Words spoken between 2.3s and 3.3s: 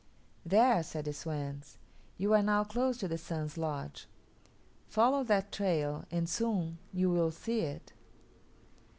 are now close to the